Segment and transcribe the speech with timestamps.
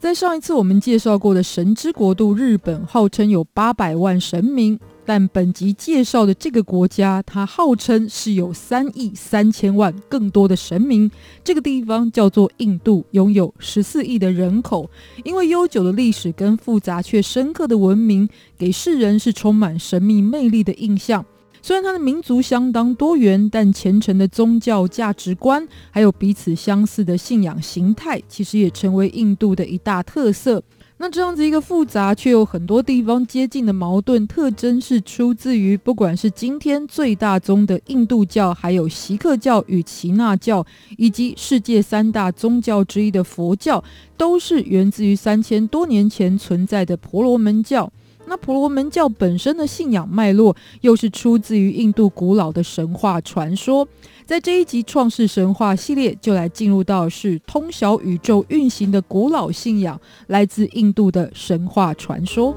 [0.00, 11.10] 在上一次我们介绍过的神之国度日本，号称有八百万神明，但本集介绍的这个国家，它号称是有三亿三千万更多的神明。
[11.42, 14.88] 这个地方叫做印度，拥有十四亿的人口，
[15.24, 21.26] 因为悠久的历史跟复杂却深刻的文明，给世人是充满神秘魅力的印象。
[21.68, 30.62] 虽然它的民族相当多元，但虔诚的宗教价值观，还有彼此相似的信仰形态，其实也成为印度的一大特色。
[30.96, 40.64] 那这样子一个复杂却有很多地方接近的矛盾特征，是出自于不管是今天最大宗的印度教，还有锡克教与耆那教，
[40.96, 43.84] 以及世界三大宗教之一的佛教，
[44.16, 47.92] 都是源自于三千多年前存在的婆罗门教。
[48.28, 53.88] 那婆罗门教本身的信仰脉络，又是出自于印度古老的神话传说。
[54.26, 62.54] 在这一集创世神话系列，就来进入到是通晓宇宙运行的古老信仰，来自印度的神话传说。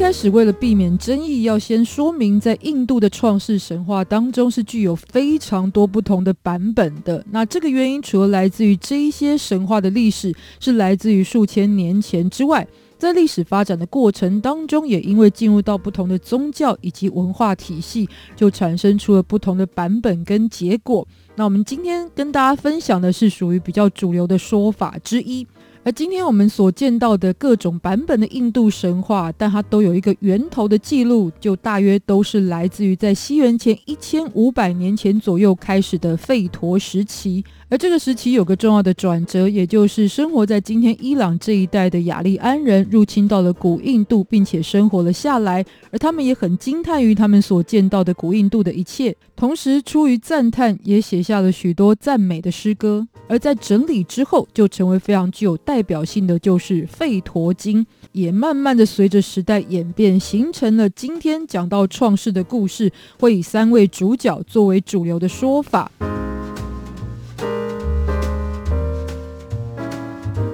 [0.00, 7.22] 开始，为了避免争议，要先说明，在印度的创世神话当中是具有非常多不同的版本的。
[7.30, 21.06] 那这个原因，除了来自于这一些神话的历史是来自于数千年前之外，在历史发展的过程当中，也因为进入到不同的宗教以及文化体系，就产生出了不同的版本跟结果。
[21.36, 25.46] 那我们今天跟大家分享的是属于比较主流的说法之一。
[25.82, 37.42] 而今天我们所见到的各种版本的印度神话，但它都有一个源头的记录，就大约都是来自于在西元前一千五百年前左右开始的吠陀时期。
[37.70, 45.64] 而这个时期有个重要的转折，也就是生活在今天伊朗这一带的雅利安人入侵到了古印度，并且生活了下来。
[45.92, 53.06] 而他们也很惊叹于他们所见到的古印度的一切，同时出于赞叹，也写下了许多赞美的诗歌。
[53.28, 65.88] 而在整理之后，就成为非常具有代表性的，就是《吠陀经》，也慢慢的随着时代演变，形成了今天讲到创世的故事，会以三位主角作为主流的说法。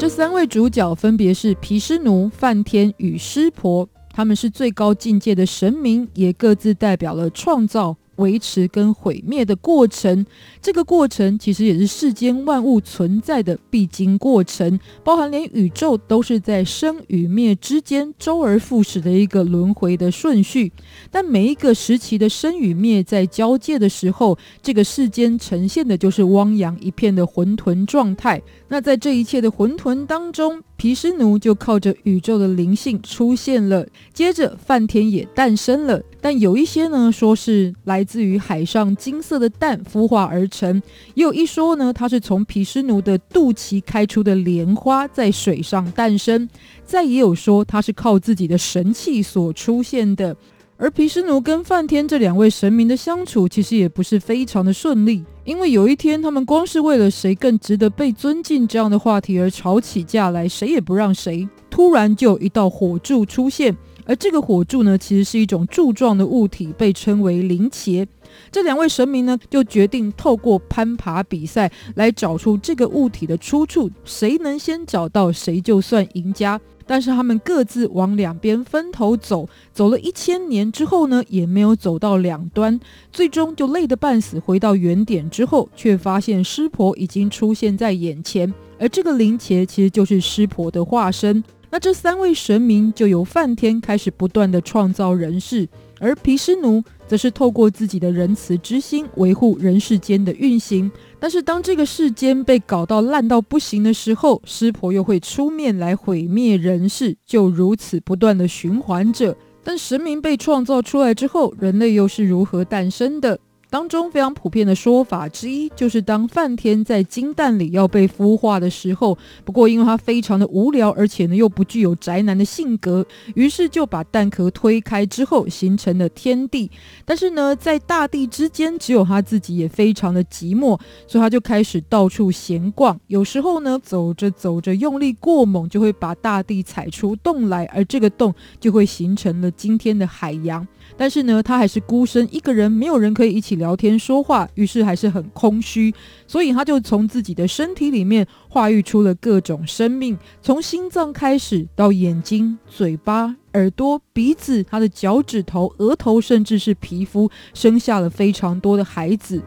[0.07, 7.97] 这三位主角分别是毗湿奴、梵天与湿婆，他们是最高境界的神明，也各自代表了创造。
[8.17, 10.25] 维持跟毁灭的过程，
[10.63, 20.73] 这个过程其实也是世间万物存在的必经过程，包含连宇宙都是在生与灭之间周而复始的一个轮回的顺序。
[21.11, 28.41] 但每一个时期的生与灭在交界的时候，这个世间呈现的就是汪洋一片的混沌状态。
[28.69, 36.03] 那在这一切的混沌当中，皮湿奴就靠着宇宙的灵性出现了，接着梵天也诞生了。
[36.21, 40.83] 但有一些呢说是来自于海上金色的蛋孵化而成，
[41.15, 46.49] 也有一说呢，它是从皮湿奴的肚脐开出的莲花在水上诞生，
[46.85, 50.37] 再也有说它是靠自己的神器所出现的。
[50.77, 61.49] 而皮湿奴跟梵天这两位神明的相处，其实也不是非常的顺利，因为有一天他们光是为了谁更值得被尊敬这样的话题而吵起架来，谁也不让谁。
[61.71, 68.05] 突然就有一道火柱出现，而这个火柱呢，其实是一种柱状的物体，被称为灵茄。
[68.51, 76.61] 这两位神明呢，就决定透过攀爬比赛来找出这个物体的出处，谁能先找到，谁就算赢家。
[76.89, 82.79] 但是他们各自往两边分头走，走了一千年之后呢，也没有走到两端，
[83.11, 84.39] 最终就累得半死。
[84.39, 91.43] 回到原点之后，却发现湿婆已经出现在眼前，而这个灵茄其实就是湿婆的化身。
[91.71, 95.69] 那这三位神明就由梵天开始不断的创造人世，
[95.99, 100.91] 而毗湿奴则是透过自己的仁慈之心维护人世间的运行。
[101.19, 109.37] 但是当这个世间被搞到烂到不行的时候，湿婆又会出面来毁灭人世，就如此不断的循环着。
[109.65, 113.39] 但神明被创造出来之后，人类又是如何诞生的？
[113.69, 123.05] 当中非常普遍的说法之一，就是当梵天在金蛋里要被孵化的时候，不过因为他非常的无聊，而且呢又不具有宅男的性格，
[123.35, 126.71] 于是就把蛋壳推开之后，形成了天地。
[127.05, 132.99] 但是呢，在大地之间，只有他自己也非常的寂寞，所以他就开始到处闲逛。
[133.09, 140.67] 有时候呢，走着走着用力过猛，就会把大地踩出洞来，而这个洞就会形成了今天的海洋。
[140.97, 145.95] 但是呢，他还是孤身一个人，没有人可以一起聊天说话，于是还是很空虚。
[146.27, 159.43] 所以他就从自己的身体里面化育出了各种生命，从心脏开始，到眼睛、嘴巴、耳朵、鼻子，他的脚趾头、额头，甚至是皮肤，生下了非常多的孩子。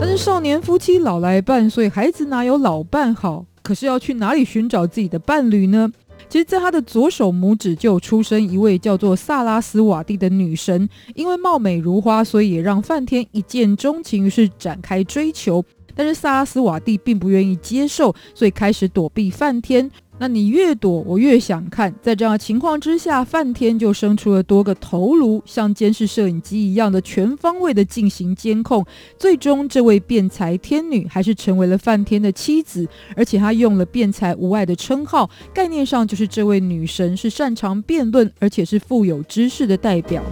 [0.00, 3.44] 但是少年夫妻老来伴，所以孩子哪有老伴好？
[3.62, 5.92] 可是要去哪里寻找自己的伴侣呢？
[6.30, 15.64] 其实，在他的左手拇指就出生一位叫做萨拉斯瓦蒂的女神，因为貌美如花，所以也让梵天一见钟情，于是展开追求。
[15.92, 19.90] 但是萨拉斯瓦蒂并不愿意接受，所以开始躲避梵天。
[20.20, 21.94] 那你越躲，我越想看。
[22.02, 28.84] 在这样的情况之下，梵天就生出了多个头颅，像监视摄影机一样的全方位的进行监控。
[29.18, 32.86] 最终，这位辩才天女还是成为了梵天的妻子，
[33.16, 40.22] 而且她用了辩才无碍的称号，概念上就是这位女神是擅长辩论，而且是富有知识的代表。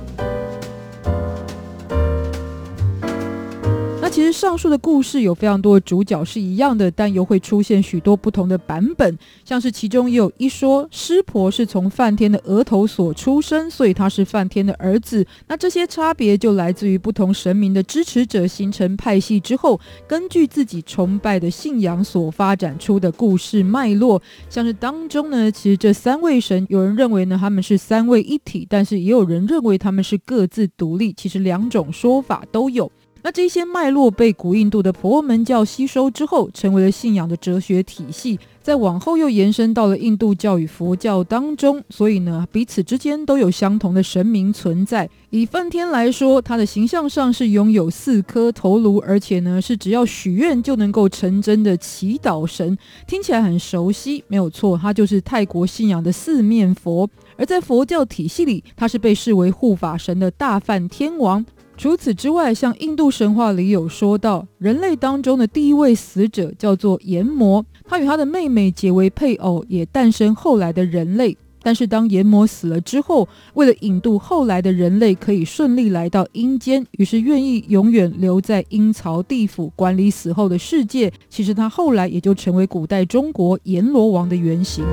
[4.11, 9.17] 其实上述的故事有非常多的主角是一样的，但又会出现许多不同的版本。
[9.45, 15.25] 像是其中也有一说，湿婆是从梵天的额头所出生，所以他是梵天的儿子。
[15.47, 19.79] 那这些差别就来自于不同神明的支持者形成派系之后，
[20.09, 24.21] 根据自己崇拜的信仰所发展出的故事脉络。
[24.49, 31.13] 像是当中呢，其实这三位神，有人认为呢他们是三位一体，但是也有人认为他们是各自独立。
[31.13, 32.91] 其实两种说法都有。
[33.29, 41.85] 那这些脉络被古印度的婆罗门教吸收之后，成为了信仰的哲学体系，再往后又延伸到了印度教与佛教当中。
[41.91, 45.07] 所以呢，彼此之间都有相同的神明存在。
[45.29, 57.07] 以梵天来说，他的形象上是拥有四颗头颅，而且呢是只要许愿就能够成真的祈祷神，听起来很熟悉，没有错，他就是泰国信仰的四面佛。
[57.37, 61.45] 而在佛教体系里，他是被视为护法神的大梵天王。
[61.79, 71.39] 除此之外，像印度神话里有说到，人类当中的第一位死者叫做阎魔，他与他的妹妹结为配偶，也诞生后来的人类。
[71.63, 81.13] 但是当阎魔死了之后，为了引渡后来的人类可以顺利来到阴间，于是愿意永远留在阴曹地府管理死后的世界。
[81.29, 84.85] 其实他后来也就成为古代中国阎罗王的原型。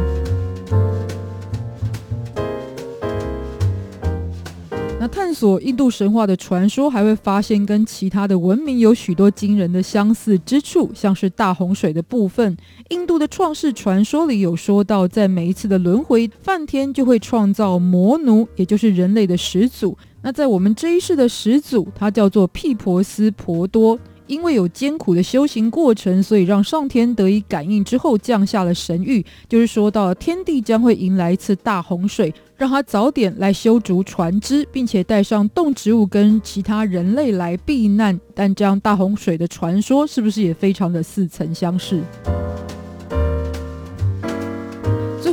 [5.15, 12.57] 探索印度神话的传说，还会发现跟其他的文明有许多惊人的相似之处，像是大洪水的部分。
[12.89, 19.97] 印度的创世传说里有说到，在每一次的轮回，梵天就会创造魔奴，也就是人类的始祖。
[20.21, 23.97] 那在我们这一世的始祖，他叫做毗婆斯婆多。
[24.27, 38.19] 因为有艰苦的修行过程，所以让上天得以感应之后，降下了神谕，就是说到天地将会迎来一次大洪水，让他早点来修筑船只，并且带上动植物跟其他人类来避难。
[38.33, 42.01] 但这样大洪水的传说是不是也非常的似曾相识？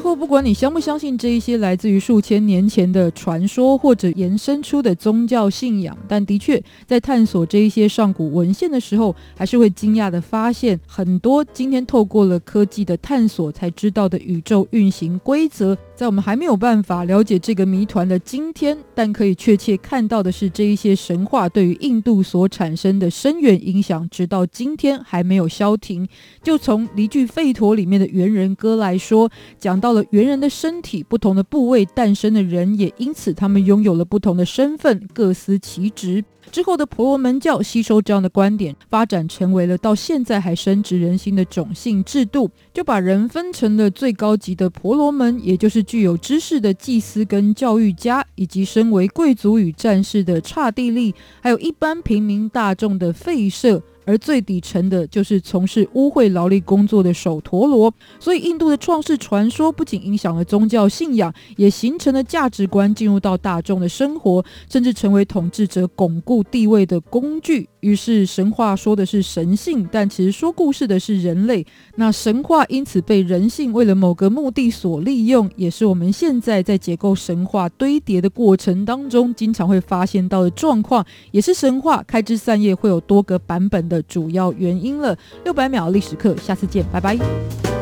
[0.03, 15.77] 不管你相不相信这一些来自于数千年前的传说或者延伸出的宗教信仰，但的确在探索这一些上古文献的时候，还是会惊讶地发现很多今天透过了科技的探索才知道的宇宙运行规则。
[15.97, 26.07] 在我们还没有办法了解这个谜团的今天，但可以确切看到的是，这一些神话对于印度所产生的深远影响，直到今天还没有消停。
[26.43, 36.25] 就从离句吠陀里面的猿人歌来说，讲到了猿人的身体不同的部位诞生的人，也因此他们拥有了不同的身份，各司其职。
[36.51, 53.81] 之后的婆罗门教吸收这样的观点，发展成为了到现在还深植人心的种姓制度，就把人分成了最高级的婆罗门，也就是具有知识的祭司跟教育家，以及身为贵族与战士的刹帝利，还有一般平民大众的吠舍。
[54.05, 57.93] 而最底层的就是从事污秽劳力工作的首陀罗。
[58.19, 67.69] 所以，印度的创世传说不仅影响了宗教信仰，也形成了价值观，进入到大众的生活，甚至成为统治者巩固地位的工具。
[67.81, 71.67] 于是，神话说的是神性，但其实说故事的是人类。
[71.97, 85.15] 那神话因此被人性为了某个目的所利用，也是我们现在在解构神话堆叠的过程当中经常会发现到的状况，也是神话开枝散叶会有多个版本的主要原因了。
[85.45, 87.82] 六百秒历史课，下次见，拜拜。